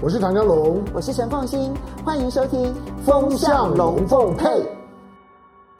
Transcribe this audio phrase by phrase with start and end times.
[0.00, 2.72] 我是唐家龙，我是陈凤欣，欢迎收听
[3.04, 4.44] 《风向龙凤配》。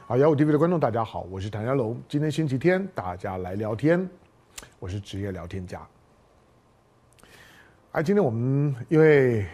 [0.05, 1.97] 好，幺五 TV 的观众大家好，我是唐家龙。
[2.09, 4.07] 今天星期天，大家来聊天。
[4.79, 5.87] 我是职业聊天家。
[7.93, 9.45] 哎，今天我们因为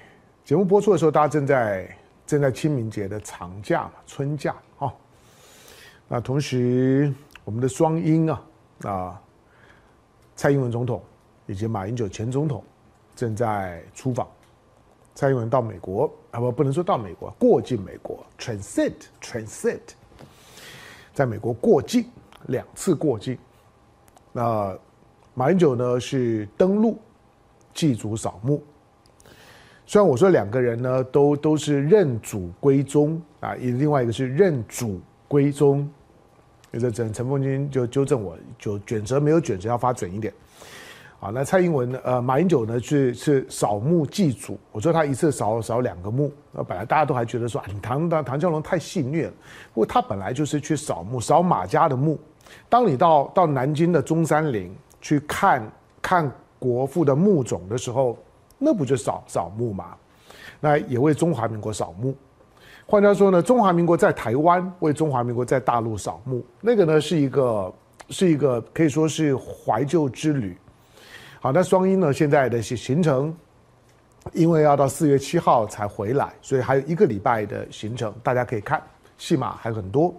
[0.44, 1.96] 节目播出的时候，大家正在
[2.26, 4.92] 正在清明节的长假嘛，春假啊。
[6.08, 7.14] 那同时，
[7.44, 8.44] 我们的双英啊
[8.82, 9.22] 啊，
[10.36, 11.04] 蔡英文总统
[11.46, 12.64] 以及马英九前总统
[13.16, 14.28] 正在出访。
[15.16, 19.80] 蔡英文到美国啊，不，不能说到美国，过境美国，transit transit。
[21.14, 22.06] 在美国过境
[22.48, 23.38] 两次过境，
[24.34, 24.78] 那
[25.34, 27.00] 马英九呢是登陆
[27.74, 28.62] 祭祖扫墓。
[29.86, 35.90] 虽然我说两个人呢都都是认祖归宗啊，也另外一个是认祖归宗。
[36.72, 40.34] 有的陈陈凤军就纠正我，就卷舌没有卷舌，要发准一点。
[41.26, 42.00] 啊，那蔡英文呢？
[42.04, 44.60] 呃，马英九呢去是扫墓祭祖。
[44.72, 46.32] 我说他一次扫扫两个墓。
[46.52, 49.34] 那本来大家都还觉得说，啊、唐唐唐湘龙太戏虐了。
[49.74, 52.20] 不过他本来就是去扫墓，扫马家的墓。
[52.70, 55.68] 当你到到南京的中山陵去看
[56.00, 58.16] 看国父的墓冢的时候，
[58.60, 59.96] 那不就扫扫墓吗？
[60.60, 62.16] 那也为中华民国扫墓。
[62.86, 67.74] 换句话说呢，中华民国在台湾为中华民国在大陆扫墓，那个呢是一个
[68.12, 70.56] 是一个可以说是怀旧之旅。
[71.46, 72.12] 好，那双英呢？
[72.12, 73.32] 现在的行程，
[74.34, 78.82] 因为要到四月七号才回来，所以还有一个礼拜的行程，大家可以看，
[79.20, 80.10] 戏码还很多。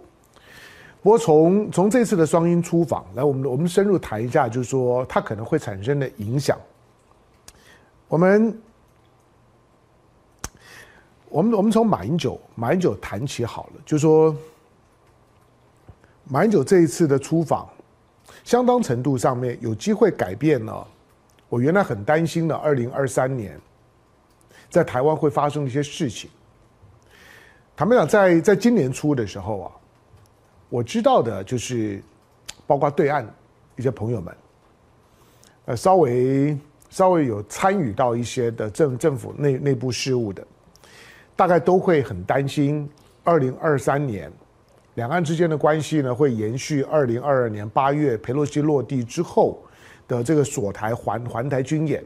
[1.01, 6.57] 不过从从这次的双英出访，来我们我们深入谈一下，就是说它可能会产生的影响。
[8.07, 8.61] 我们
[11.27, 14.33] 我们我们从马英九马英九谈起好了，就是说
[16.23, 17.67] 马英九这一次的出访，
[18.45, 20.87] 相当程度上面有机会改变了。
[21.49, 23.57] 我原来很担心的，二零二三年
[24.69, 26.29] 在台湾会发生一些事情。
[27.75, 29.71] 坦白讲，在在今年初的时候啊，
[30.67, 32.03] 我知道的就是，
[32.65, 33.25] 包括对岸
[33.77, 34.35] 一些朋友们，
[35.65, 36.57] 呃，稍微
[36.89, 40.45] 稍微有参与到一些的政政府内内部事务的，
[41.35, 42.89] 大概都会很担心，
[43.23, 44.29] 二零二三年
[44.95, 49.63] 两岸之间的关系呢，会延续二零二二年八月佩洛西落地之后。
[50.07, 52.03] 的这个锁台环环台军演，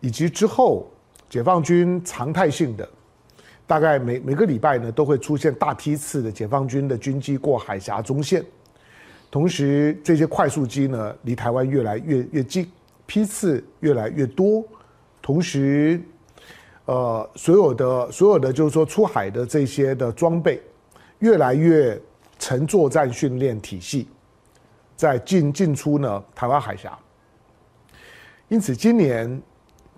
[0.00, 0.88] 以及之后
[1.28, 2.88] 解放军常态性的，
[3.66, 8.44] 大概每每个礼拜呢都会出现大批次的解放军的军机过海峡中线，
[9.30, 12.68] 同时这些快速机呢离台湾越来越越近，
[13.06, 14.64] 批次越来越多，
[15.22, 16.00] 同时，
[16.86, 20.60] 呃，所有的所有的就是说出海的这些的装备，
[21.18, 22.00] 越来越
[22.38, 24.08] 成作战训练体系，
[24.96, 26.98] 在进进出呢台湾海峡。
[28.50, 29.40] 因此，今年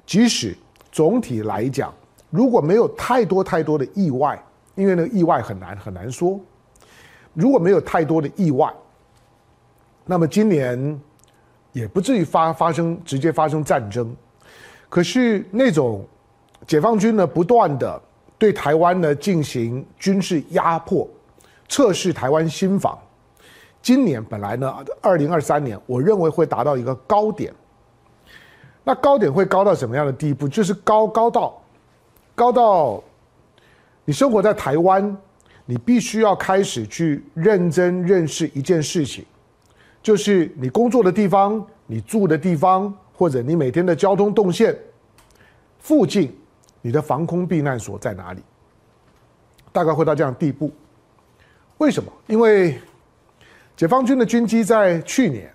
[0.04, 0.54] 即使
[0.90, 1.92] 总体来讲，
[2.28, 4.38] 如果没有太多太多的意外，
[4.74, 6.38] 因为那个意外很难很难说。
[7.32, 8.70] 如果没有太多的意外，
[10.04, 11.00] 那么今年
[11.72, 14.14] 也不至于发发生直接发生战争。
[14.90, 16.06] 可是那种
[16.66, 17.98] 解放军呢，不断的
[18.36, 21.08] 对台湾呢进行军事压迫，
[21.70, 22.98] 测试台湾心防。
[23.80, 27.50] 今年本来呢，二零二三年，我认为会达到一个高点。
[28.84, 30.48] 那高点会高到什么样的地步？
[30.48, 31.62] 就是高高到，
[32.34, 33.02] 高到，
[34.04, 35.16] 你生活在台湾，
[35.64, 39.24] 你必须要开始去认真认识一件事情，
[40.02, 44.76] 就是你工作的地方、你住的地方，或者你每天的交通动线
[45.78, 46.36] 附近，
[46.80, 48.42] 你的防空避难所在哪里？
[49.70, 50.72] 大概会到这样地步。
[51.78, 52.12] 为什么？
[52.26, 52.80] 因为
[53.76, 55.52] 解放军的军机在去年。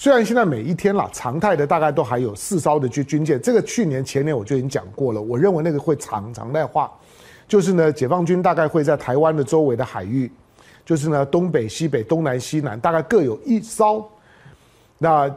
[0.00, 5.20] 虽然现在每一天啦，常态的大概都还有四艘的军军舰，这个去年前年我就已经讲过了。
[5.20, 6.90] 我认为那个会常常态化，
[7.46, 10.32] 就是呢，解放军大概会在台湾的周围的海域，
[10.86, 14.02] 就是呢东北、西北、东南、西南，大概各有一艘。
[14.96, 15.30] 那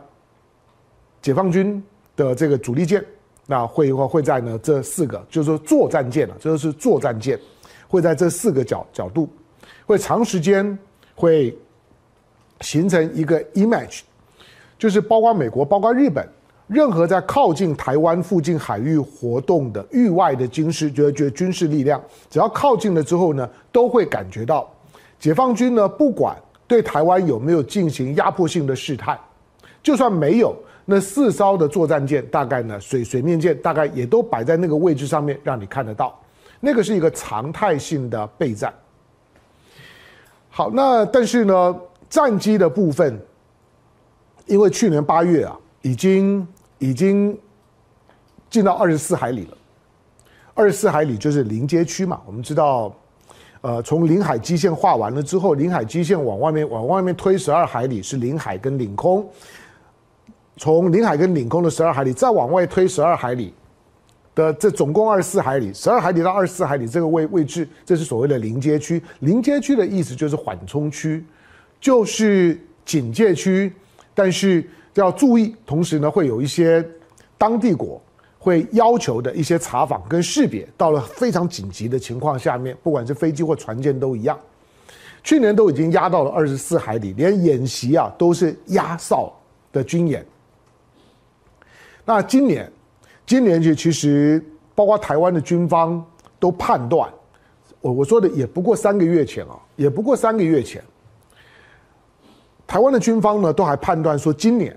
[1.22, 1.84] 解放军
[2.16, 3.04] 的这个主力舰，
[3.46, 7.38] 那会会会在呢这四个，就是说作战舰了，这就是作战舰，
[7.90, 9.28] 会在这四个角角度，
[9.86, 10.80] 会长时间
[11.16, 11.54] 会
[12.62, 14.04] 形成一个 image。
[14.78, 16.28] 就是包括美国、包括日本，
[16.68, 24.70] 任何在靠近台湾附近海域活动的域外的军事，觉得军事力量，只要靠近了之后呢，都会感觉到
[25.20, 26.36] 解放军呢，不管
[26.68, 29.18] 对台湾有没有进行压迫性的试探，
[29.82, 30.56] 就算没有，
[30.86, 36.18] 那四艘的作战舰大概呢，水水面舰大概也都摆在那个位置上面，让你看得到，
[36.60, 38.74] 那个是一个常态性的备战。
[40.50, 41.76] 好，那但是呢，
[42.10, 43.20] 战机的部分。
[44.46, 46.48] 因为去年八月啊，已经
[46.80, 47.38] 已经
[48.50, 49.58] 进到二十四海里了，
[50.54, 52.22] 二十四海里就是临街区嘛。
[52.26, 52.94] 我们知道，
[53.62, 59.28] 呃，从临海基线画完了之后，临海基线往外面往外面推十二海里是领海跟领空，
[60.58, 63.54] 从领海跟领空的十二海里再往外推十二海里
[64.36, 69.02] 的这总共二十四海里，十二海里到二十四海里这个位位置，这是所谓的临街区。
[69.20, 71.26] 临街区的意思就是缓冲区，
[71.80, 73.74] 就是警戒区，
[74.14, 76.84] 但是要注意，同时呢会有一些
[77.38, 78.02] 当地国。
[78.40, 84.38] 会要求的一些查访跟识别，到了非常紧急的情况下面，不管是飞机或船舰都一样。
[85.24, 89.32] 去年都已经压到了二十四海里，连演习啊都是压哨
[89.72, 90.26] 的军演。
[92.04, 92.70] 那今年，
[93.26, 94.44] 今年就其实
[94.76, 96.06] 包括台湾的军方
[96.38, 97.10] 都判断，
[97.80, 100.84] 我我说的也不过三个月前啊，也不过三个月前，
[102.66, 104.76] 台湾的军方呢都还判断说，今年，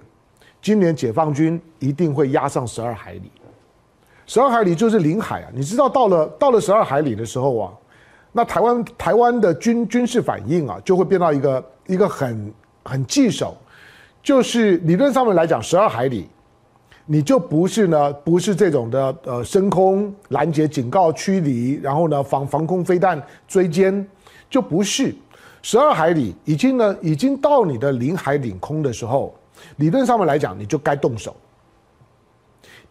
[0.60, 3.30] 今年解放军一定会压上十二海里。
[4.26, 5.48] 十二海里就是领海啊！
[5.54, 7.72] 你知道到了到了十二海里的时候啊，
[8.32, 12.52] 那台湾台湾的军军事反应啊，就会变到一个一个很
[12.84, 13.56] 很棘手，
[14.24, 16.28] 就是理论上面来讲，十二海里，
[17.04, 24.04] 你就不是呢，不是这种的呃升空拦截、警告、驱离，然后呢防防空飞弹追歼，
[24.50, 25.14] 就不是
[25.68, 29.34] 十二海里已经呢已经到你的领海领空的时候，
[29.78, 31.34] 理论上面来讲，你就该动手。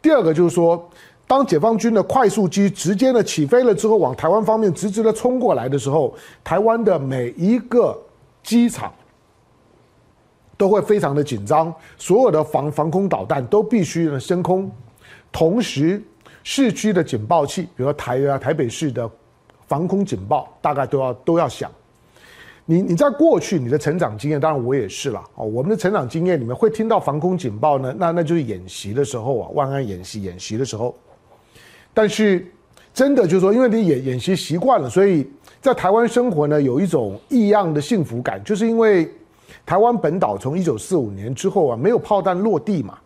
[0.02, 0.90] 第二个就是说。
[1.28, 6.14] 当解放军的快速机直接的起飞了之后，往台湾方面直直的冲过来的时候，
[6.44, 8.00] 台湾的每一个
[8.44, 8.94] 机场
[10.56, 14.70] 都会非常的紧张，所有的防防空导弹都必须呢升空，
[15.32, 16.00] 同时
[16.44, 19.10] 市区的警报器，比如说台啊台北市的
[19.66, 21.72] 防空警报，大概都要都要响。
[22.66, 25.46] 你你在过去你的成长经验，当然我也是了哦。
[25.46, 30.96] 我们的成长经验里面会听到防空警报呢，那那就是演习的时候啊，万安演习演习的时候。
[31.94, 32.46] 但是，
[32.94, 35.30] 真的就是说，因为你演演习习惯了，所以
[35.62, 39.10] 在台湾生活呢，有一种异样的幸福感，就是因为
[39.64, 42.98] 台湾本岛从一九四五年之后啊，没有炮弹落地嘛，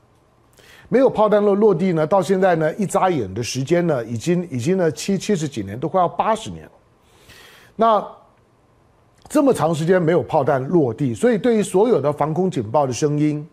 [0.87, 6.71] 没有炮弹落落地呢，到现在呢，一眨眼的时间呢，已经已经呢七七十几年，都快要八十年了。
[7.75, 8.07] 那
[9.29, 13.47] 这么长时间没有炮弹落地，所以对于所有的防空警报的声音。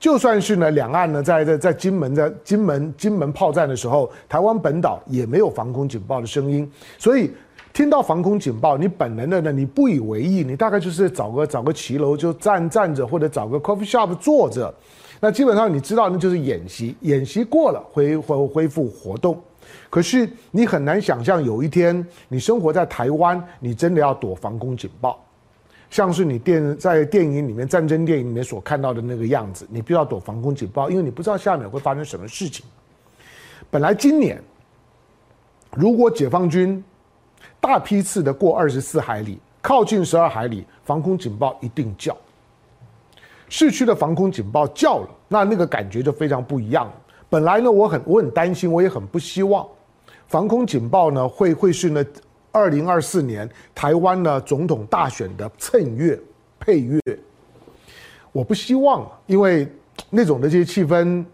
[0.00, 6.68] 就算是呢，两岸呢在在在金门在金门金门炮战的时候，台湾本岛也没有防空警报的声音，
[6.98, 7.30] 所以
[7.72, 14.74] 听到防空警报，你本能的呢，你不以为意，你大概就是找个找个骑楼就站站着，或者找个 coffee shop 坐着，
[15.20, 19.38] 那基本上你知道那就是演习，演习过了恢恢恢复活动，
[19.88, 25.18] 可是你很难想象有一天你生活在台湾，你真的要躲防空警报。
[25.90, 32.64] 像是你电在电影里面战争电影里面所看到的那个样子，你必须要躲防空警报，因为你不知道下面会发生什么事情。
[33.70, 34.40] 本来今年，
[35.74, 36.82] 如果解放军
[37.60, 42.16] 大批次的过二十四海里，靠近十二海里，防空警报一定叫。
[43.48, 46.88] 市区的防空警报叫了，那那个感觉就非常不一样。
[47.30, 49.66] 本来呢，我很我很担心，我也很不希望
[50.26, 52.04] 防空警报呢会会是呢。
[52.52, 56.20] 二零二四年台湾呢总统大选的衬乐
[56.58, 57.00] 配乐，
[58.32, 59.72] 我不希望，因为
[60.10, 61.24] 那种的这些气氛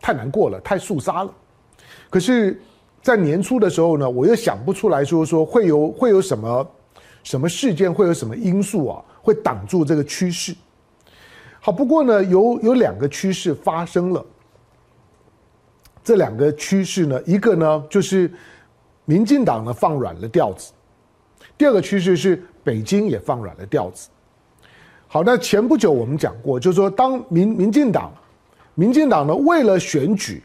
[0.00, 1.32] 太难过了，太肃杀了。
[2.10, 2.60] 可是，
[3.00, 6.68] 在年初的时候呢，我又想不出来说说会有会有什么
[7.22, 10.52] 什么事件，会有什么因素啊，会挡住这个趋势。
[11.60, 14.26] 好，不过呢，有有两个趋势发生了。
[16.04, 18.30] 这两个趋势呢，一个呢就是。
[19.06, 20.70] 民进党呢放软了调子，
[21.58, 24.08] 第二个趋势是北京也放软了调子。
[25.08, 28.12] 好，那前不久我们讲过，就是说当民民进党，
[28.76, 30.44] 民进党呢为了选举，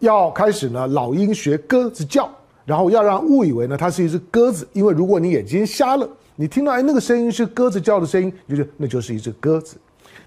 [0.00, 2.28] 要开始呢老鹰学鸽子叫，
[2.64, 9.76] 然后要让误以为呢它是一只鸽子，因为如果你眼睛瞎了，你听到哎那个声音是鸽子叫的声音，就是那就是一只鸽子。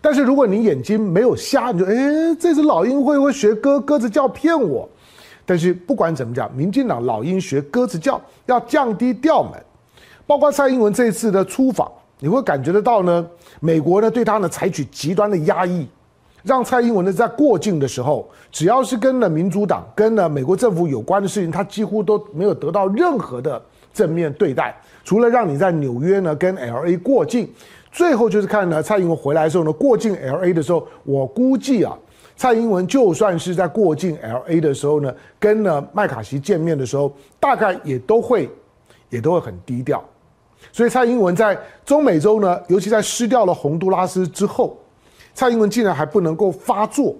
[0.01, 1.93] 但是如果你眼睛没有瞎，你就哎
[2.39, 4.87] 这只老鹰会不会学鸽鸽子叫骗我？
[5.45, 9.53] 但是不管怎么讲，民进党老鹰学鸽子叫，要降低调门，
[10.25, 11.89] 包括蔡英文这一次的出访，
[12.19, 13.25] 你会感觉得到呢，
[13.61, 15.87] 美国呢对他呢采取极端的压抑，
[16.43, 23.61] 让蔡英文呢在过境的时候，只要是跟了民主党、跟了美国政府有关的事情，他几乎都没有得到任何的
[23.93, 24.75] 正面对待，
[25.05, 27.49] 除了让你在纽约呢跟 LA 过境，
[27.91, 31.97] 最后就是看呢蔡英文回来的时候呢，过境 LA 的时候，我估计啊。
[32.35, 38.47] 蔡英文就算是在过境 LA 的时候呢，跟了麦卡锡见面的时候，大概也都会，
[39.09, 40.03] 也都会很低调。
[40.71, 44.77] 所以蔡英文在中美洲呢，尤其在失掉了洪都拉斯之后，
[45.33, 47.15] 蔡英文竟然还不能够发作，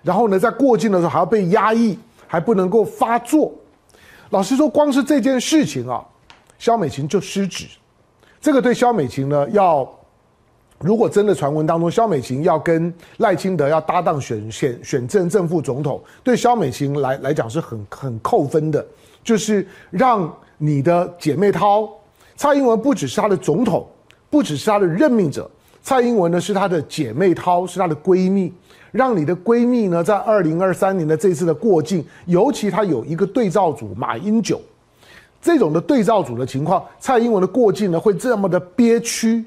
[0.00, 3.52] 然后呢，在过境的时候还要被压抑，还不能够发作。
[4.30, 6.04] 老实说，光是这件事情啊，
[6.56, 7.66] 萧美琴就失职。
[8.40, 9.88] 这个对萧美琴呢，要
[10.82, 18.84] 如果真的传闻当中，萧美琴要跟赖清德要搭档选选选正正副总统，对萧美琴来来讲是很很扣分的，
[19.22, 21.88] 就是让你的姐妹涛
[22.34, 23.86] 蔡英文不只是她的总统，
[24.28, 25.48] 不只是她的任命者，
[25.82, 28.52] 蔡英文呢是她的姐妹涛，是她的闺蜜，
[28.90, 34.60] 让你的闺蜜呢在二零二三年的这次的过境，尤其她有一个对照组马英九。
[35.40, 39.44] 这种的对照组的情况，蔡英文的过境呢会这么的憋屈，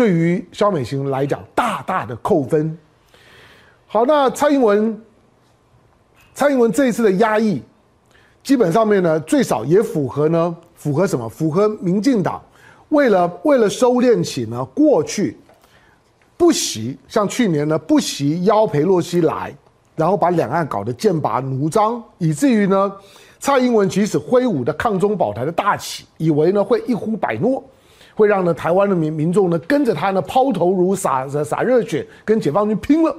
[0.00, 2.74] 对于萧美琴来讲大大的扣分。
[3.86, 4.98] 好，那蔡英文，
[6.32, 7.60] 蔡英文这一次的压抑，
[8.42, 11.28] 基本上面呢最少也符合呢符合什么？
[11.28, 12.42] 符合民进党
[12.88, 15.36] 为了为了收敛起呢过去
[16.34, 19.54] 不惜像去年呢不惜邀裴洛西来，
[19.96, 22.90] 然后把两岸搞得剑拔弩张，以至于呢。
[23.38, 27.62] 蔡英文即使挥舞的抗中保台的大旗，以为呢会一呼百诺，
[28.20, 33.16] 会让呢台湾的民民众呢跟着他呢抛头颅洒洒热血，跟解放军拼了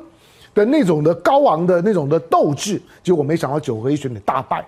[0.54, 4.64] 的那种的高昂的那种的斗志，结果没想到九合一选举大败，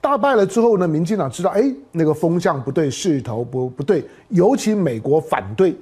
[0.00, 5.76] 大败了之后呢，民进党知道哎那个风向不对，势头不不对，尤其美国反对，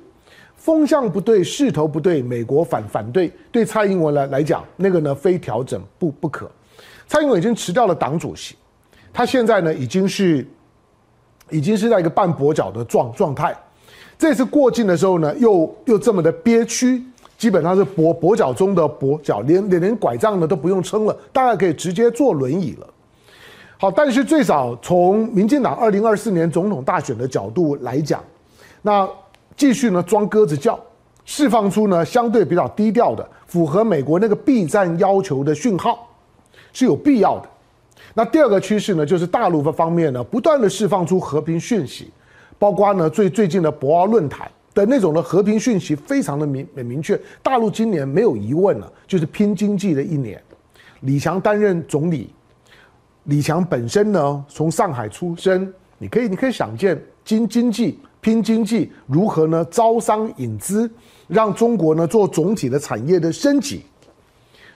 [0.56, 6.50] 风向不对，势头不对，美国反反对，对蔡英文来来讲，那个呢非调整不不可，
[7.06, 8.56] 蔡英文已经辞掉了党主席。
[9.12, 10.44] 他现在呢，已经是，
[11.50, 13.56] 已经是在一个半跛脚的状状态。
[14.18, 17.02] 这次过境的时候呢，又又这么的憋屈，
[17.38, 22.86] 基本上是跛跛脚中的跛脚，连连连拐杖呢都不用撑了，大概可以直接坐轮椅了。
[23.78, 28.22] 好，但是最少从民进党二零二四年总统大选的角度来讲，
[28.82, 29.08] 那
[29.56, 30.78] 继续呢装鸽子叫，
[31.24, 36.06] 释放出呢相对比较低调的，符合美国那个避战要求的讯号，
[36.74, 37.48] 是有必要的。
[38.14, 42.10] 那第二个趋势呢，就是大陆的方面呢，不断的释放出和平讯息，
[42.58, 47.20] 包括呢最最近的博鳌论坛的那种的和平讯息，非常的明很明确。
[47.42, 50.42] 大陆今年没有疑问了，就是拼经济的一年。
[51.02, 52.34] 李强担任总理，
[53.24, 60.90] 李强本身呢从上海出生，你可以你可以想见经经济拼经济如何呢招商引资，
[61.28, 63.82] 让中国呢做总体的产业的升级。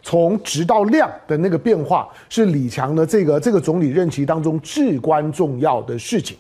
[0.05, 6.37] 从质到量的那个变化，是李强的这个这个总理任期当中至关重要的事情。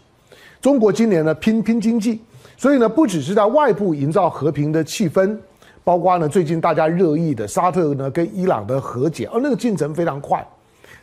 [0.60, 2.20] 中国今年呢拼拼经济，
[2.58, 5.34] 所以呢不只是在外部营造和平的气氛，
[5.82, 10.46] 包括呢最近大家热议的沙特呢跟伊朗的和解，而那个进程非常快，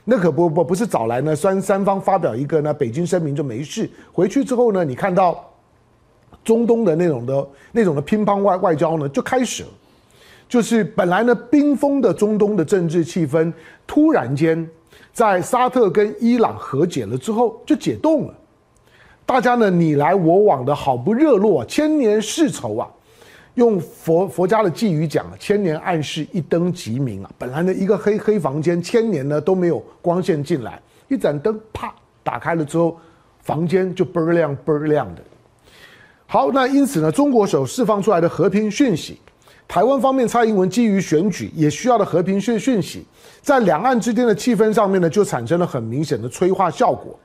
[0.05, 5.43] 那可不不不是早来呢三三方发表一个呢北京声明就没事，回去之后呢你看到
[6.43, 9.69] 中东的那种的那种的乒乓外外交呢就开始了。
[10.51, 13.53] 就是本来呢冰封的中东的政治气氛，
[13.87, 14.69] 突然间
[15.13, 18.33] 在沙特跟伊朗和解了之后就解冻了，
[19.25, 22.85] 大家呢你来我往的好不热络，千年世仇啊！
[23.53, 27.31] 用佛佛家的寄语讲，千年暗室一灯即明啊！
[27.37, 32.99] 本来呢一个黑黑房间，千年呢都没有光线进来，一盏灯啪打开了之后，
[33.39, 35.21] 房间就倍儿亮倍儿亮的。
[36.27, 39.17] 好，那因此呢，中国所释放出来的和平讯息。
[39.71, 43.05] 台湾方面，蔡英文基于选举也需要的和平讯讯息，
[43.41, 47.17] 在两岸之间的气氛上面呢，就产生了很明显的催化效果。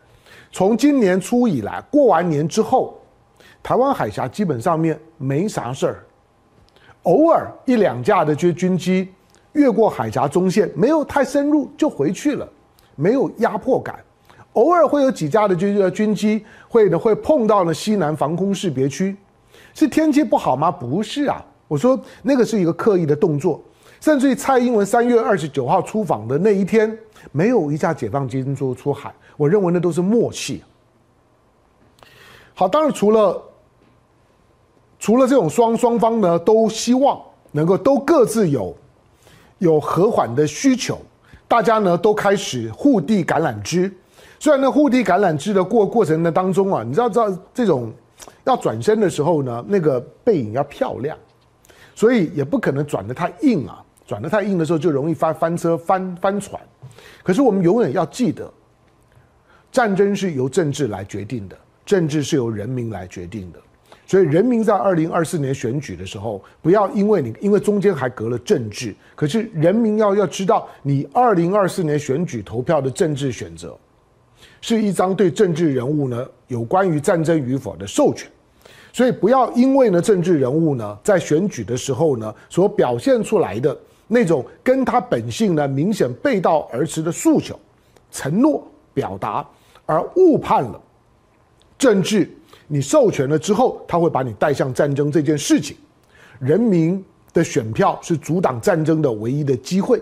[0.53, 3.01] 从今年初以来，过完年之后，
[3.65, 6.05] 台湾海峡基本上面没啥事儿，
[7.03, 9.09] 偶尔一两架的军军机
[9.55, 12.49] 越过海峡中线，没有太深入就回去了，
[12.95, 13.97] 没有压迫感。
[14.53, 19.17] 偶尔会有几架的军军机会呢会碰到了西南防空识别区，
[19.75, 20.71] 是天气不好吗？
[20.71, 21.45] 不是啊。
[21.69, 23.61] 我说那个是一个刻意的动作，
[24.01, 26.97] 甚至于蔡英文三月二十九号出访的那一天，
[27.33, 30.63] 没有一架解放军出出海，我认为那都是默契。
[32.55, 33.43] 好，当然除了
[34.99, 37.21] 除了这种双双方呢，都希望
[37.53, 38.75] 能够都各自有
[39.59, 40.99] 有和缓的需求，
[41.49, 43.93] 大家呢都开始互递橄榄枝。
[44.39, 47.93] 虽然呢互递橄榄枝的过过程的当中啊，你知道知道这种
[48.45, 51.17] 要转身的时候呢，那个背影要漂亮。
[51.97, 56.61] 所以也不可能转得太硬啊，转得太硬的时候就容易翻翻车、翻翻船。
[57.25, 58.53] 可是我们永远要记得，
[59.73, 63.59] 战争是由政治来决定的，政治是由人民来决定的。
[64.07, 73.77] 所以人民在二零二四年选举的时候，不要因为你因为中间还隔了政治，可是人民要要知道，你二零二四年选举投票的政治选择，
[74.61, 78.31] 是一张对政治人物呢有关于战争与否的授权。
[78.97, 83.77] 所以不要因为呢政治人物呢在选举的时候呢所表现出来的
[84.09, 87.61] 那种跟他本性呢明显背道而驰的诉求，
[88.11, 89.47] 承诺表达，
[89.85, 90.81] 而误判了
[91.77, 92.27] 政治。
[92.67, 95.77] 你授权了之后，他会把你带向战争这件事情。
[96.39, 100.01] 人民的选票是阻挡战争的唯一的机会。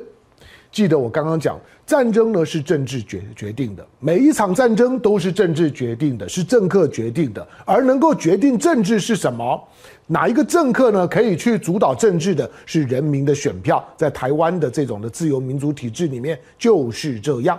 [0.74, 7.46] 记得我刚刚讲，战争呢是政治决决定的，每一场战争都是政治决定的，是政客决定的。
[7.64, 9.62] 而能够决定政治是什么，
[10.08, 13.82] 哪一个政客呢可以去主导政治的，是人民的选票。
[13.96, 17.56] 在台湾的这种的自由民主体制里面就是这样。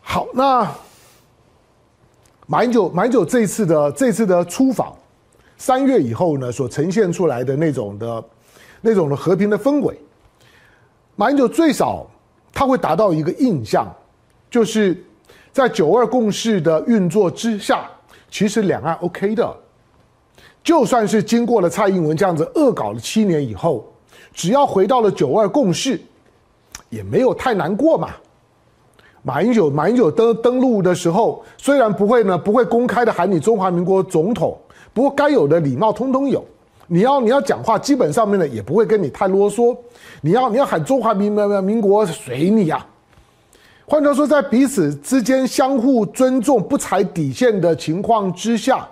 [0.00, 0.66] 好，那
[2.46, 4.96] 马英九马英九这次的这次的出访，
[5.58, 8.24] 三月以后呢，所呈现出来的那种的，
[8.80, 9.94] 那种的和平的氛围。
[11.16, 12.06] 马英九最少
[12.52, 13.90] 他会达到一个印象，
[14.50, 15.02] 就是
[15.50, 17.90] 在九二共识的运作之下，
[18.30, 19.56] 其实两岸 OK 的。
[20.62, 23.90] 就算是经过了蔡英文这样子恶搞了七年以后，
[24.34, 25.98] 只要回到了九二共识，
[26.90, 28.10] 也没有太难过嘛。
[29.22, 34.58] 马英九马英九登登陆的时候，虽然不会呢，不会公开的喊你中华民国总统，
[34.92, 36.44] 不过该有的礼貌通通有。
[36.88, 39.76] 你要你要讲话，基本上面呢也不会跟你太啰嗦。
[40.20, 42.86] 你要你要喊中华民民民国随你啊。
[43.84, 48.88] 换句话说，在彼此之间相互尊重、不踩底线的情况之下，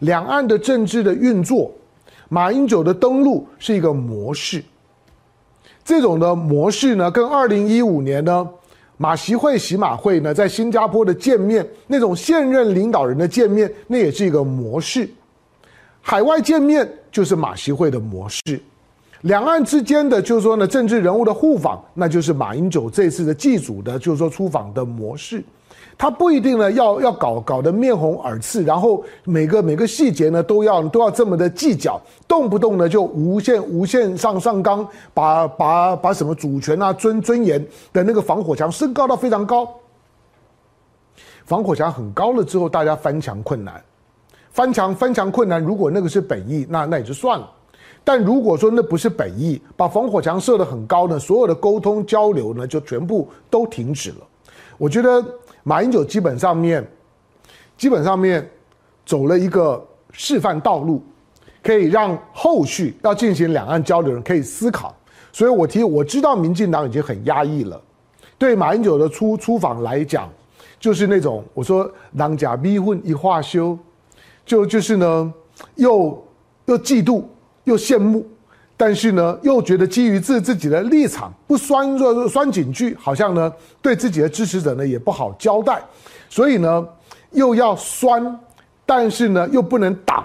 [0.00, 1.72] 两岸的政治的运作，
[2.28, 4.62] 马英九的登陆是一个模式。
[5.84, 8.48] 这种的模式呢，跟二零一五年呢
[8.96, 15.08] 马习会、习马会呢在新加坡的见面，那种现任领导人的见面，那也是一个模式。
[16.00, 18.60] 海外见面就是马习会的模式，
[19.20, 25.40] 两岸之间的就是说呢，政治人物的互访，那就是马英九这次的祭祖的，就是说出访的模式。
[25.96, 39.72] 他不一定呢要要搞搞得面红耳赤，然后每个每个细节呢都要都要这么的计较，动不动呢就无限无限上上纲，把把把什么主权啊尊尊严的那个防火墙升高到非常高，
[41.44, 43.80] 防火墙很高了之后，大家翻墙困难。
[44.54, 47.50] 翻墙翻墙困难，如果那个是本意，那那也就算了。
[48.04, 54.16] 但如果说那不是本意，把防火墙设得很高呢，所有的沟通交流呢就全部都停止了。
[54.78, 55.24] 我觉得
[55.64, 56.86] 马英九基本上面，
[57.76, 58.48] 基本上面
[59.04, 61.02] 走了一个示范道路，
[61.60, 64.94] 可以让后续要进行两岸交流的人可以思考。
[65.32, 67.82] 所以我提，我知道民进党已经很压抑了，
[68.38, 70.30] 对马英九的出出访来讲，
[70.78, 73.76] 就是那种我说当假逼混一化修。
[74.44, 75.32] 就就是呢，
[75.76, 76.26] 又
[76.66, 77.22] 又嫉妒
[77.64, 78.26] 又羡慕，
[78.76, 85.82] 但是呢，又觉得基于自自己的立场不拴着拴紧句，好像呢对自己的支持者呢也不好交代，
[86.28, 86.86] 所以呢
[87.30, 88.38] 又要拴，
[88.84, 90.24] 但是呢又不能挡。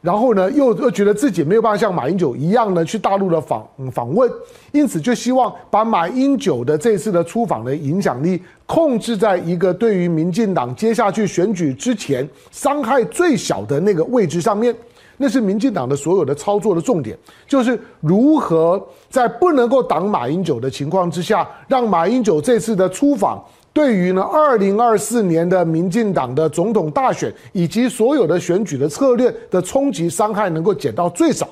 [0.00, 4.30] 然后呢，又又觉得自己没有办法像马英九一样呢去大陆的访访问，
[4.72, 14.74] 因此就希望把马英九的这次的出访的影响力控制在一个对于民进党接下去选举之前伤害最小的那个位置上面。
[15.22, 17.14] 那是民进党的所有的操作的重点，
[17.46, 23.44] 就是如何在不能够挡马英九的情况之下，让马英九这次的出访。
[23.80, 31.48] 对于呢，二零二四年的民进党的总统大选以及所有的选举的策略的冲击伤害能够减到最少，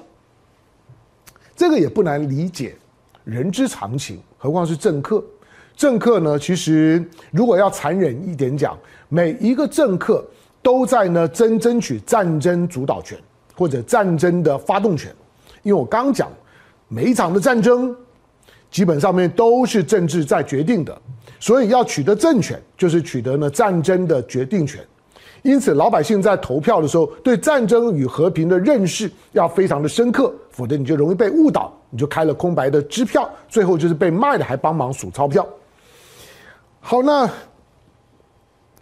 [1.56, 2.76] 这个也不难理解，
[3.24, 4.20] 人之常情。
[4.36, 5.24] 何况是政客，
[5.74, 8.76] 政客呢，其实如果要残忍一点讲，
[9.08, 10.22] 每一个政客
[10.60, 13.18] 都在呢争争取战争主导权
[13.54, 15.10] 或者战争的发动权，
[15.62, 16.30] 因为我刚讲，
[16.88, 17.96] 每一场的战争
[18.70, 21.00] 基本上面都是政治在决定的。
[21.40, 24.84] 所以要取得政权，就是取得呢战争的决定权。
[25.42, 35.46] 因此，老百姓在投票的时候，对战争与和平的认识要非常的深刻，否则你就容易被误导，你就开了空白的支票，最后就是被卖了还帮忙数钞票。
[36.80, 37.30] 好，那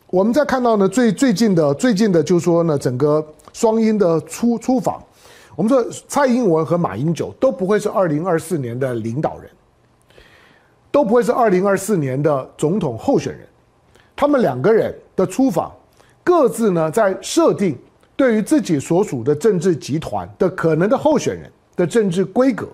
[0.09, 5.03] 我们再看到呢，最最近的最近的，就是说呢，整个双英的出出访，
[5.57, 9.51] 我们说蔡英文和马英九都不会是二零二四年的领导人。
[10.97, 13.47] 都不会是二零二四年的总统候选人，
[14.17, 15.71] 他们两个人的出访，
[16.25, 17.77] 各自呢在设定
[18.17, 22.67] 对于自己所属的政治集团的可能的候选人的政治规格，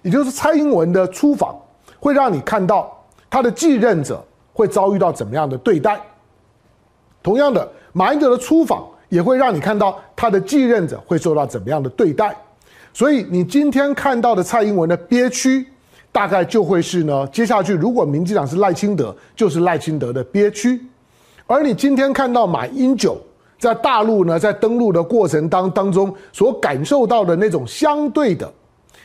[0.00, 1.54] 也就是蔡英文的出访
[2.00, 2.90] 会让你看到
[3.28, 6.00] 他的继任者会遭遇到怎么样的对待，
[7.22, 12.34] 同样的，马英九的出访也会让你看到他的继任者会受到怎么样的对待，
[12.94, 15.66] 所以你今天看到的蔡英文的憋屈。
[16.12, 20.78] 大概就会是呢，接下去如果民进党是赖清德，就是赖清德的憋屈；
[21.46, 23.18] 而你今天看到马英九
[23.58, 28.52] 在大陆呢，在登陆的过程当当中所感受到的那种相对的、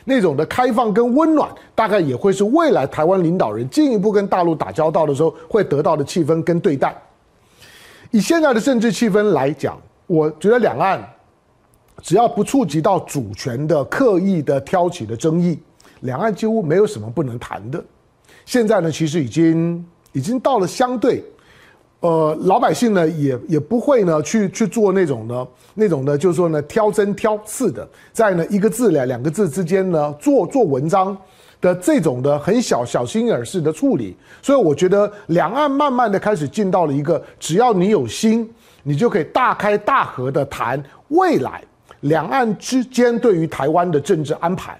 [0.04, 6.94] 那种的开放跟温暖，大概也会是未来台湾领导人进一步跟大陆打交道的时候会得到的气氛跟对待。
[8.10, 11.02] 以现在的政治气氛来讲，我觉得两岸
[12.02, 15.58] 只要不触及到主权的刻意的挑起的争议，
[16.00, 17.82] 两岸几乎没有什么不能谈的。
[18.44, 21.24] 现在呢，其实已经已经到了相对。
[22.00, 31.16] 呃，老百姓呢也也不会呢去去做那种呢那种呢，就是说呢挑针挑刺的，在呢一个字两两个字之间呢做做文章
[31.60, 38.48] 的这种的很小小心眼式的处理，所以我觉得两岸慢慢的开始进到了一个，只要你有心，
[38.84, 41.60] 你就可以大开大合的谈未来
[42.02, 44.78] 两岸之间对于台湾的政治安排。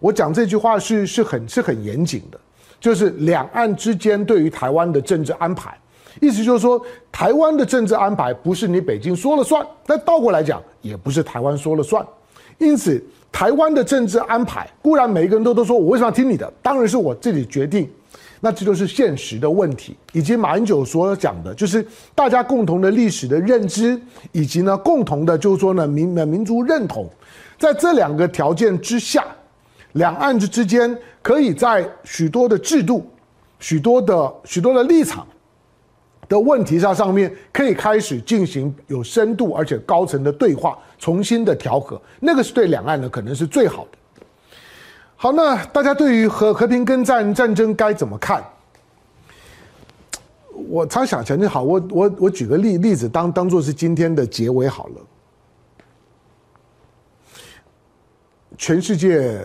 [0.00, 2.40] 我讲这句话是是很是很严谨的，
[2.80, 5.76] 就是两岸之间对于台湾的政治安排。
[6.20, 6.80] 意思就是说，
[7.12, 12.04] 台湾的政治安排不是你北京说了算，但倒过来讲，也不是台湾说了算。
[12.58, 17.88] 因此，台湾的政治安排固然每一个人都都说我为什么听你的，当然是我自己决定。
[18.40, 24.00] 那这就是现实的问题，以及马英九所讲的，就是大家共同的历史的认知，
[24.32, 27.08] 以及呢共同的，就是说呢民民族认同，
[27.58, 29.24] 在这两个条件之下，
[29.92, 33.10] 两岸之之间可以在许多的制度、
[33.58, 35.26] 许多的许多的立场。
[36.28, 43.98] 的问题上上面可以开始进行有深度而且高层的对话，重新的调和，那个是对两岸呢可能是最好的。
[45.16, 48.44] 好，那大家对于和和平跟战战争该怎么看？
[50.68, 54.94] 我常想想，好，我我我举个例例子当当做是今天的结尾好了。
[58.56, 59.44] 全世界，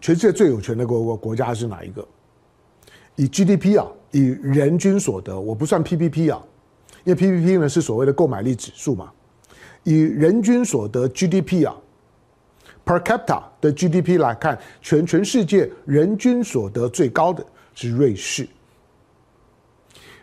[0.00, 2.06] 全世界最有钱的国国国家是哪一个？
[3.16, 3.86] 以 GDP 啊。
[4.10, 6.42] 以人均所得，我不算 PPP 啊，
[7.04, 9.12] 因为 PPP 呢是所谓的购买力指数嘛。
[9.84, 11.76] 以人均所得 GDP 啊
[12.86, 18.48] ，per capita 的 GDP 来看，全全世界人均所得最高的是瑞士。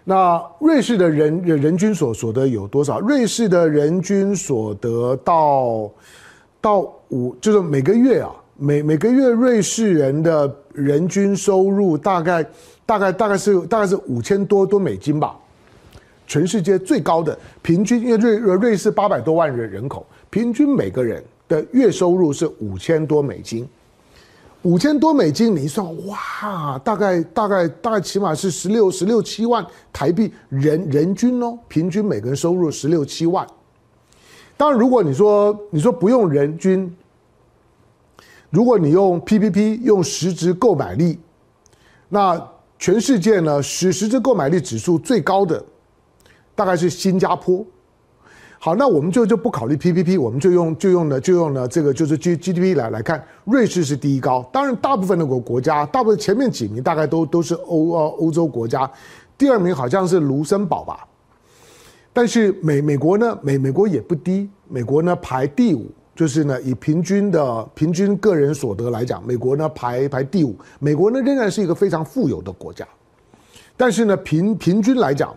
[0.04, 3.00] 那瑞士的人人均所所得有多少？
[3.00, 5.92] 瑞士的人均所得到
[6.60, 12.46] 到五，就是每个月啊，每每个月瑞士人的人均收入大概。
[12.88, 15.36] 大概大概是大概是五千多多美金吧，
[16.28, 23.68] 全世界最高的平均，因为瑞瑞士八百多万人人口，平均每个人的月收入是五千多美金，
[24.62, 33.48] 五千多美金，你一算，哇，大概大概大概起码是十六十六七万台币人人均哦，平均每个人收入十六七万。
[34.56, 36.96] 当然，如果你说你说不用人均，
[38.50, 41.20] 如果你用 PPP 用实质购买力，
[42.10, 42.52] 那。
[42.78, 45.64] 全世界呢，实实质购买力指数最高的
[46.54, 47.66] 大概是新加坡。
[48.60, 54.48] 好，那我们就就不考虑 PPP，我们就用就用呢就用呢这个就是 G GDP 来来看，瑞士是第一高。
[54.52, 58.92] 当然，大部分的国国家，大部分前面几名大概都都是欧呃欧洲国家，
[59.38, 61.08] 第二名好像是卢森堡吧。
[62.12, 65.90] 但是美美国呢，美美国也不低，美国呢排第五。
[66.16, 70.56] 就是呢，以平均的平均个人所得来讲，美国呢排排第五。
[70.80, 72.88] 美国呢仍然是一个非常富有的国家，
[73.76, 75.36] 但是呢平平均来讲，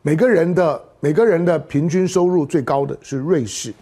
[0.00, 3.74] 每个人的每个人的平均收入最高的是瑞士。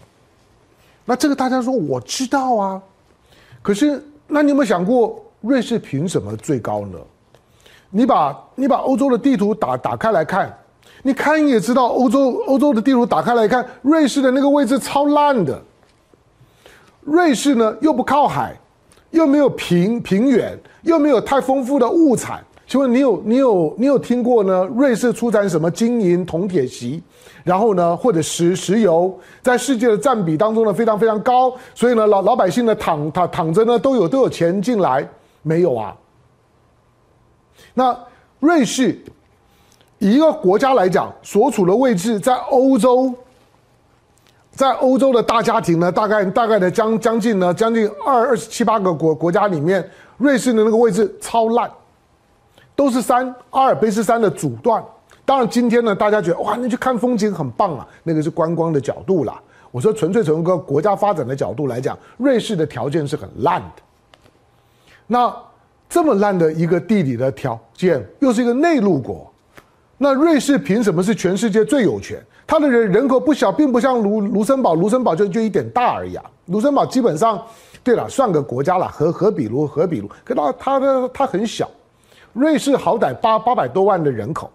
[1.05, 2.83] 那这个大家说我知道啊，
[3.63, 6.99] 可是那你有没有想过，瑞士凭什么最高呢？
[7.91, 10.53] 你把你把欧洲的地图打打开来看，
[11.05, 15.63] 你看也知道，欧洲欧洲的地图打开来看，瑞士的那个位置超烂的。
[17.01, 18.55] 瑞士呢，又不靠海，
[19.11, 22.45] 又没有平平原，又没有太丰富的物产。
[22.67, 24.65] 请问你有你有你有听过呢？
[24.77, 27.03] 瑞士出产什么金银铜铁锡，
[27.43, 31.51] 然后呢，或者石石油，在世界的占比当中呢，非常非常高。
[31.75, 35.09] 所以呢，老老百姓呢，躺躺躺着呢，都有都有钱进来，
[35.41, 35.97] 没有啊？
[37.73, 37.99] 那
[38.39, 38.99] 瑞士
[39.99, 43.15] 以一个国家来讲，所处的位置在欧洲。
[44.59, 51.71] 在欧洲的大家庭呢，大概大概的将将近呢，将近二二十七八个国国家里面，瑞士的那个位置超烂，
[52.75, 54.85] 都是山，阿尔卑斯山的阻断。
[55.25, 59.41] 当然，今天呢，大家觉得哇，那去看风景很棒啊，那个是观光的角度啦。
[59.71, 63.83] 我说，纯粹从一个国家发展的角度来讲，瑞士的条件是很烂的。
[65.07, 65.33] 那
[65.89, 69.33] 这么烂的一个地理的条件，又是一个内陆国，
[69.99, 72.21] 那瑞士凭什么是全世界最有钱？
[72.49, 76.25] 它的人人口不小，并不像卢卢森堡，卢森堡就就一点大而已啊。
[76.47, 77.41] 卢森堡基本上，
[77.85, 81.71] 对了，算个国家了，和和比卢和比卢，可它它的它很小。
[82.33, 84.51] 瑞士好歹八八百多万的人口，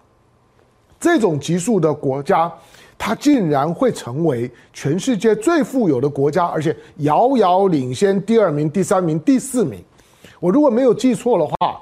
[0.99, 2.51] 这种级数的国家，
[2.97, 9.79] 它竟然会成为全世界最富有的国家，而且遥遥领先第二名、第三名、第四名。
[10.39, 11.79] 我如果没有记错的话，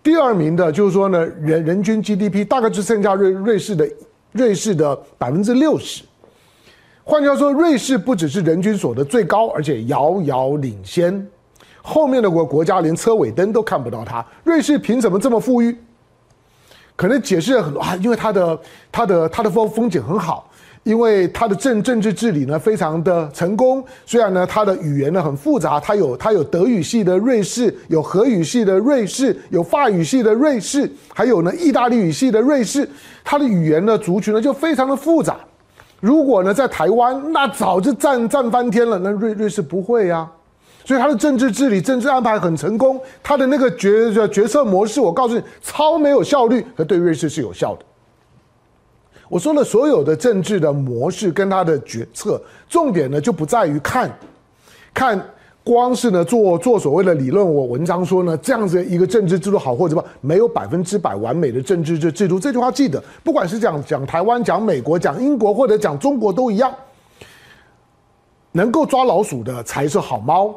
[0.00, 3.88] 第二名的就是说呢，人人均 GDP 大概只剩下瑞瑞士的
[4.32, 6.02] 瑞士的百分之六十。
[7.02, 11.26] 换句话说，瑞士不只是人均所得最高，而且遥遥领先，
[11.82, 14.24] 后面的国国家连车尾灯都看不到它。
[14.44, 15.76] 瑞士凭什么这么富裕？
[16.94, 18.60] 可能解释了很多啊，因为它的
[18.92, 20.49] 它的它的风风景很好，
[20.82, 23.84] 因为它的政政治治理呢非常的成功。
[24.06, 32.88] 虽然呢它的语言呢很复杂，它有它有德语系的瑞士，有荷语系的瑞士，有法语系的瑞士，还有呢意大利语系的瑞士。
[33.22, 35.36] 它的语言呢族群呢就非常的复杂。
[36.00, 38.98] 如果呢，在台湾，那早就战战翻天了。
[39.00, 40.32] 那瑞瑞士不会呀、啊，
[40.82, 42.98] 所以他的政治治理、政治安排很成功。
[43.22, 47.84] 他的那个决决策模式，我告诉你，超没有效率，可对瑞士是有效的。
[49.30, 52.38] 我说了，所有的政治的模式跟他的决策，
[52.68, 54.10] 重点呢就不在于看，
[54.92, 55.18] 看。
[55.62, 62.40] 光是呢做做所谓的理论，我文章说呢，这样子一个政治制度好或者不，没有百分之百完美的政治制制度。
[62.40, 66.74] 这句话记得，不管是讲讲台湾、讲美国、讲英国或者讲中国都一样。
[68.52, 70.52] 能够抓老鼠的才是好猫。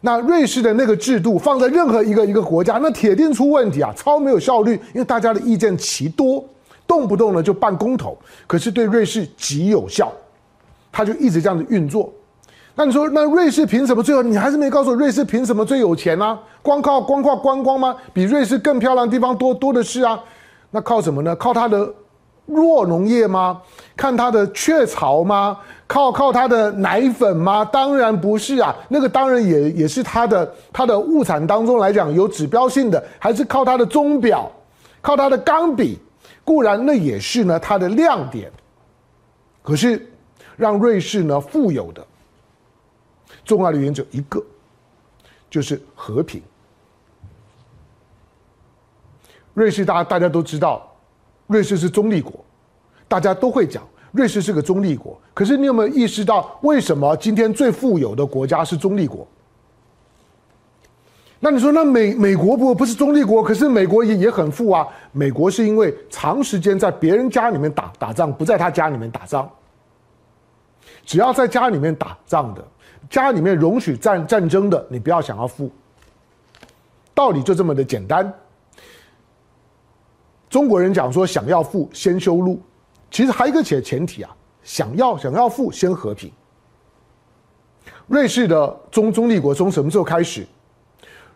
[0.00, 6.42] 那瑞士的那个制度放在任何一个一个国家，那铁定出问题啊，超没有效率，因为大家的意见奇多，
[6.92, 8.18] 动不动呢就办公投。
[8.46, 10.12] 可是对瑞士极有效，
[10.92, 12.12] 他就一直这样子运作。
[12.74, 14.22] 那你说，那瑞士凭什么最后？
[14.22, 16.38] 你还是没告诉我，瑞士凭什么最有钱呢、啊？
[16.60, 17.96] 光靠光靠观光吗？
[18.12, 20.20] 比瑞士更漂亮的地方多多的是啊。
[20.70, 21.34] 那靠什么呢？
[21.36, 21.90] 靠它的
[22.44, 23.60] 弱农业吗？
[23.96, 25.56] 看它的雀巢吗？
[25.86, 27.64] 靠靠它的奶粉吗？
[27.64, 28.74] 当然不是啊。
[28.88, 34.50] 那个当然也也是它的它的物产当中来讲有指标性的，还是靠它的钟表，
[35.00, 35.98] 靠它的钢笔。
[36.44, 38.50] 固然那也是呢它的亮点。
[39.62, 40.10] 可是
[40.56, 42.06] 让瑞士呢富有的。
[43.44, 44.40] 重要的原则一个，
[45.50, 46.40] 就是和平。
[49.52, 50.88] 瑞士大家大家都知道，
[51.48, 52.32] 瑞士是中立国，
[53.08, 55.20] 大家都会讲瑞士是个中立国。
[55.34, 59.26] 可是你有没有意识到，为什么今天最富有的国家是中立国？
[61.44, 64.86] 那你说，那美美国不不是中立国，可是美国也也很富啊。
[65.10, 69.50] 美国是因为长时间在别人家里面打打仗，不在他家里面打仗。
[71.04, 72.64] 只要在家里面打仗的。
[73.10, 75.68] 家里面容许战战争的，你不要想要富。
[77.12, 78.32] 道理就这么的简单。
[80.48, 82.62] 中国人讲说，想要富先修路，
[83.10, 84.30] 其实还有一个前前提啊，
[84.62, 86.30] 想要想要富先和平。
[88.06, 90.46] 瑞士的中中立国从什么时候开始？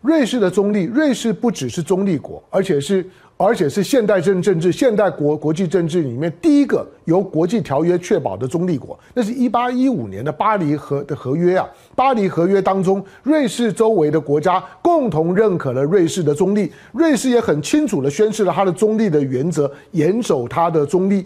[0.01, 3.05] 瑞士的中立，瑞士不只是中立国，而且是。
[3.39, 11.69] 而且是现代政政治、现代国国际政治里面第一个由国际条约确保的中立国，那是一八一五年的巴黎和的合约啊。
[11.95, 21.23] 巴黎合约当中，瑞士周围的国家共同认可了瑞士的中立，瑞士也很清楚的宣示了它的中立的原则，严守它的中立。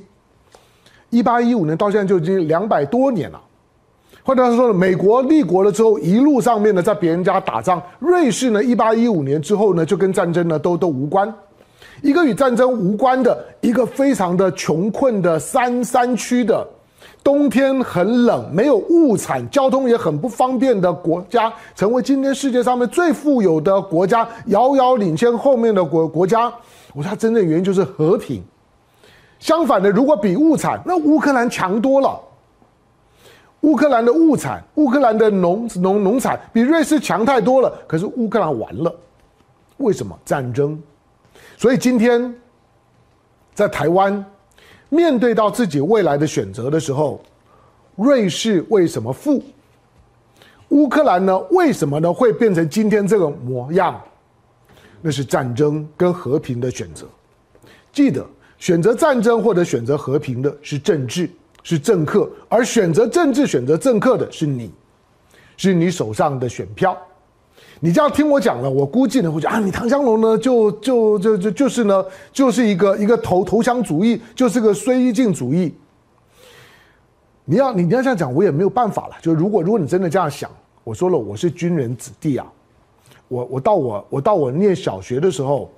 [1.11, 3.41] 一八一五年到现在就已经两百多年了。
[4.23, 11.33] 换句话说呢，美国立国了之后，一路上面呢在别人家打仗，瑞士呢一八一五年之后呢就跟战争呢都都无关。
[12.03, 16.65] 一个与战争无关的，一个非常的穷困的山山区的，
[17.23, 26.51] 冬天很冷，没有物产，交通也很不方便的国家，成为今天世界上面最富有的国家，遥遥领先后面的国国家。
[26.93, 28.43] 我说它真正原因就是和平。
[29.39, 32.19] 相反的，如果比物产，那乌克兰强多了。
[33.61, 37.71] 乌克兰的物产，乌克兰的农农农产比瑞士强太多了。
[37.87, 38.95] 可是乌克兰完了，
[39.77, 40.17] 为什么？
[40.25, 40.81] 战争。
[41.57, 42.33] 所以今天，
[43.53, 44.23] 在台湾
[44.89, 47.21] 面对到自己未来的选择的时候，
[47.95, 49.43] 瑞士为什么富？
[50.69, 51.37] 乌克兰呢？
[51.51, 54.01] 为什么呢会变成今天这个模样？
[55.01, 57.05] 那是战争跟和平的选择。
[57.91, 58.25] 记得，
[58.57, 61.29] 选择战争或者选择和平的是政治，
[61.63, 64.71] 是政客；而选择政治、选择政客的是你，
[65.57, 66.97] 是你手上的选票。
[67.83, 75.73] 你这样听我讲了，我估计呢会觉得啊，你唐湘龙呢就就就就就是呢，就是一个一个投投降主义，就是个绥靖主义。
[77.43, 79.15] 你要你你要这样讲，我也没有办法了。
[79.19, 80.49] 就如果如果你真的这样想，
[80.83, 82.45] 我说了，我是军人子弟啊，
[83.27, 85.71] 我我到我我到我念小学的时候，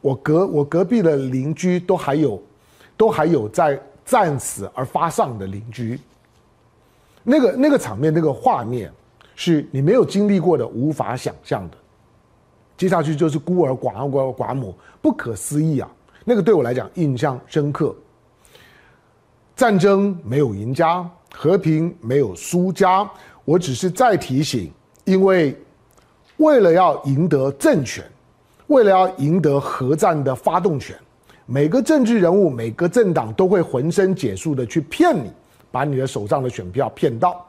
[0.00, 2.42] 我隔我隔壁的邻居都还有
[2.96, 6.00] 都还有在战死而发丧的邻居，
[7.22, 8.92] 那个那个场面那个画面。
[9.36, 11.76] 是你没有经历过的，无法想象的。
[12.76, 15.90] 接下去就是孤儿寡寡寡母，不可思议啊！
[16.26, 17.96] 那个对我来讲印象深刻。
[19.56, 23.10] 战争没有赢家，和平没有输家。
[23.46, 24.70] 我只是再提醒，
[25.04, 25.58] 因为
[26.36, 28.04] 为了要赢得政权，
[28.66, 30.94] 为了要赢得核战的发动权，
[31.52, 35.32] 每个政治人物、每个政党都会浑身解数的去骗你，
[35.72, 37.44] 把你的手上的选票骗到。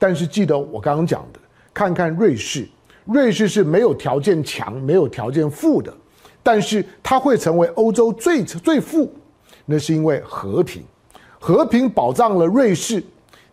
[0.00, 1.38] 但是记得我刚刚讲的，
[1.72, 2.66] 看看瑞士，
[3.04, 5.94] 瑞士是没有条件强、没有条件富的，
[6.42, 9.14] 但是它会成为欧洲最最富，
[9.64, 10.82] 那是因为和平，
[11.38, 13.00] 和平保障了瑞士。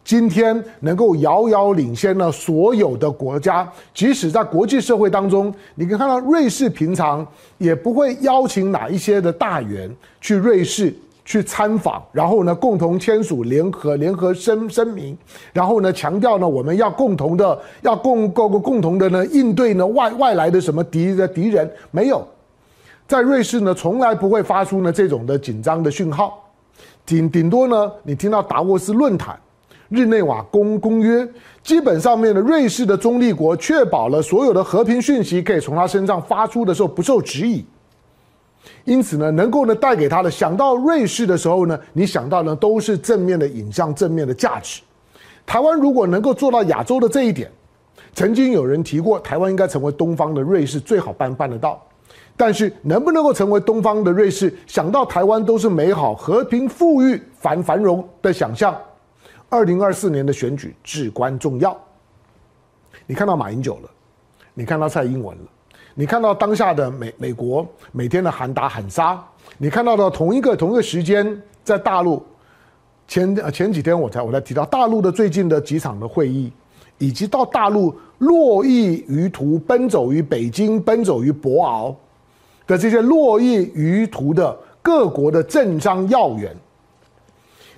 [0.03, 7.25] 今天能够遥遥领先了所有的国家，即使在国际社会当中，你可以看到瑞士平常
[7.57, 9.89] 也不会邀请哪一些的大员
[10.19, 15.17] 去瑞士去参访，然后呢共同签署联合联合声声明，
[15.53, 22.27] 然后呢强调呢我们要共同的要共共共共同的呢应对呢外外来的什么敌的敌人，没有，
[23.07, 26.43] 在瑞士呢从来不会发出呢这种的紧张的讯号，
[27.05, 29.39] 顶顶多呢你听到达沃斯论坛。
[29.93, 31.27] 日内瓦公公约
[31.61, 37.63] 基本上面的瑞士的中立国确保了所有的和平讯息可以从他身上发出的时候不受质疑，
[38.85, 44.81] 因此呢，能够呢带给他的想到瑞士的时候呢，你想到呢都是正面的影像、正面的价值。
[45.45, 47.51] 台湾如果能够做到亚洲的这一点，
[48.15, 51.79] 曾经有人提过，台湾应该成为东方的瑞士，最好办办得到。
[52.35, 58.75] 但是能不能够成为东方的瑞士，想到台湾都是美好、和平、富裕、繁繁荣的想象。
[59.53, 61.79] 二零二四年的选举至关重要。
[63.05, 63.89] 你看到马英九了，
[64.55, 65.43] 你看到蔡英文了，
[65.93, 69.23] 你看到当下的美美国每天的喊打喊杀，
[69.59, 72.25] 你看到的同一个同一个时间在大陆
[73.07, 76.51] 前前几天我才我才提到大陆的最近的几场的会议，
[76.97, 81.93] 以及到大陆络绎于途奔走于北京奔走于博鳌
[82.65, 86.55] 的这些络绎于途的各国的政商要员，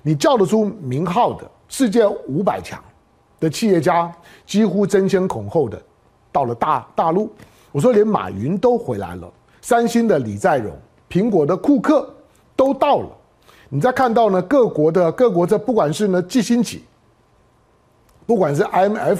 [0.02, 1.52] 你叫得出名号的。
[1.68, 2.82] 世界五百强
[3.40, 4.12] 的企业家
[4.46, 5.82] 几乎争先恐后的
[6.32, 7.30] 到了大大陆。
[7.72, 9.30] 我说连马云都回来了，
[9.62, 10.72] 三星的李在镕、
[11.10, 12.14] 苹果的库克
[12.56, 13.10] 都到了。
[13.68, 16.84] 你再看到呢，各国的各国这不管是呢季新起，
[18.26, 19.20] 不管是 IMF，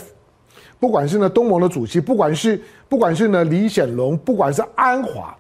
[0.80, 5.36] 不管是呢东盟的主席，不管是不管是呢李显龙，不管是安华，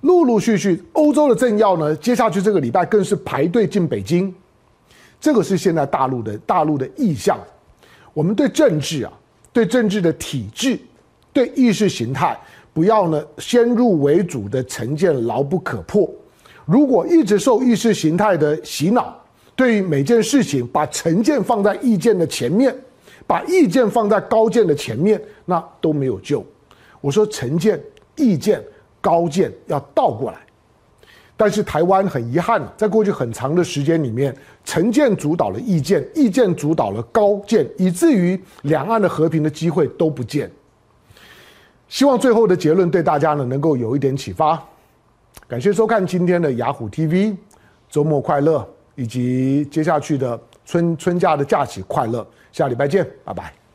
[0.00, 4.34] 陆陆续续欧洲的政要呢，接下去这个礼拜更是排队进北京。
[5.20, 7.38] 这个是现在大陆的大陆的意向，
[8.14, 9.12] 我们对政治啊，
[9.52, 10.78] 对政治的体制，
[11.32, 12.38] 对意识形态，
[12.72, 16.08] 不要呢先入为主的成见牢不可破。
[16.64, 19.16] 如果一直受意识形态的洗脑，
[19.56, 22.74] 对于每件事情把成见放在意见的前面，
[23.26, 26.44] 把意见放在高见的前面，那都没有救。
[27.00, 27.80] 我说成见、
[28.16, 28.62] 意见、
[29.00, 30.38] 高见要倒过来。
[31.40, 40.50] 但是台湾很遗憾，在过去很长的时间里面，成见主导了意见，意见主导了高见，以至于两岸的和平的机会都不见。
[41.88, 44.60] 希望最后的结论对大家呢能够有一点启发。
[45.46, 47.36] 感谢收看今天的雅虎 TV，
[47.88, 52.26] 周末快乐，以及接下去的春春假的假期快乐。
[52.50, 53.67] 下礼拜见，拜拜。